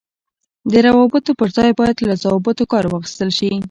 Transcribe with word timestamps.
د 0.71 0.73
روابطو 0.87 1.31
پر 1.39 1.49
ځای 1.57 1.71
باید 1.79 1.97
له 2.07 2.13
ضوابطو 2.23 2.63
کار 2.71 2.83
واخیستل 2.87 3.29
شي. 3.37 3.51